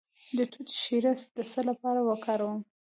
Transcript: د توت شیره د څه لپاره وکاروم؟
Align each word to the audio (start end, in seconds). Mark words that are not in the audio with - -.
د 0.37 0.39
توت 0.51 0.69
شیره 0.81 1.13
د 1.37 1.39
څه 1.51 1.61
لپاره 1.69 1.99
وکاروم؟ 2.09 2.59